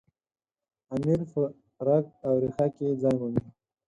امیر 0.93 1.19
په 1.31 1.41
رګ 1.87 2.05
او 2.25 2.33
ریښه 2.43 2.67
کې 2.75 2.87
ځای 3.01 3.15
مومي. 3.19 3.43